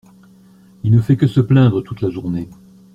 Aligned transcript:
Il 0.83 0.89
ne 0.89 0.99
fait 0.99 1.15
que 1.15 1.27
se 1.27 1.39
plaindre 1.39 1.83
toute 1.83 2.01
la 2.01 2.09
journée. 2.09 2.49